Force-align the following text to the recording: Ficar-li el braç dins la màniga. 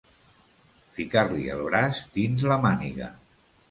Ficar-li 0.95 1.47
el 1.59 1.63
braç 1.69 2.03
dins 2.19 2.51
la 2.53 2.63
màniga. 2.69 3.17